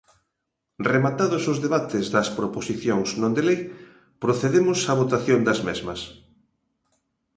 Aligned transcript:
Rematados 0.91 1.43
os 1.51 1.57
debates 1.65 2.05
das 2.15 2.27
proposicións 2.37 3.09
non 3.21 3.31
de 3.37 3.43
lei, 3.47 3.59
procedemos 4.23 4.79
á 4.91 4.93
votación 5.01 5.39
das 5.47 5.59
mesmas. 5.67 6.01